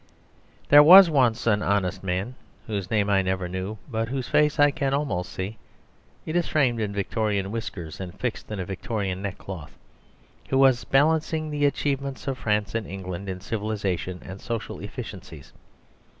[0.69, 2.33] There was once an honest man,
[2.65, 5.59] whose name I never knew, but whose face I can almost see
[6.25, 9.77] (it is framed in Victorian whiskers and fixed in a Victorian neck cloth),
[10.49, 15.53] who was balancing the achievements of France and England in civilisation and social efficiencies.